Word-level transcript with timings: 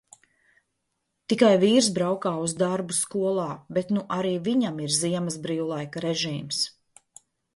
Tikai 1.33 1.49
vīrs 1.63 1.89
braukā 1.97 2.31
uz 2.45 2.55
darbu 2.61 2.95
skolā, 3.01 3.45
bet 3.79 3.93
nu 3.97 4.05
arī 4.17 4.33
viņam 4.49 4.81
ir 4.87 4.97
ziemas 4.97 5.37
brīvlaika 5.47 6.03
režīms. 6.09 6.65